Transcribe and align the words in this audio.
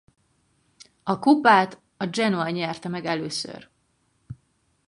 A 1.03 1.19
kupát 1.19 1.79
a 1.97 2.05
Genoa 2.05 2.49
nyerte 2.49 2.89
meg 2.89 3.05
először. 3.05 3.69